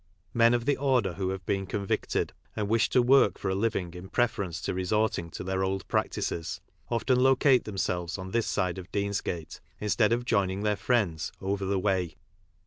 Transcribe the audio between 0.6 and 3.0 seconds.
the order who have been convicted, and wish